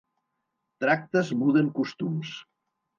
Tractes 0.85 1.31
muden 1.45 1.71
costums. 1.79 2.37